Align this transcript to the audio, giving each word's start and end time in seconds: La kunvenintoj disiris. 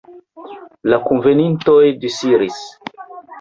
La 0.93 0.97
kunvenintoj 1.09 1.85
disiris. 2.07 2.59